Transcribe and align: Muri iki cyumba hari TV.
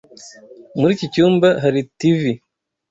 Muri 0.79 0.91
iki 0.97 1.07
cyumba 1.13 1.47
hari 1.63 1.79
TV. 1.99 2.21